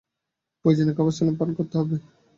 প্রয়োজনে 0.65 0.91
খাবার 0.97 1.13
স্যালাইন 1.15 1.35
পান 1.39 1.49
করতে 1.57 1.75
হবে। 1.79 1.95